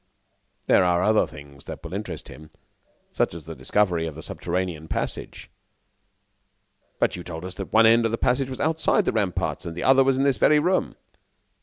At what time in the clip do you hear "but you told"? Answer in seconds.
6.97-7.45